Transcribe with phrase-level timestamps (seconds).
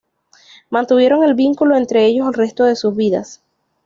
[0.71, 3.43] Mantuvieron el vínculo entre ellos el resto de sus vidas.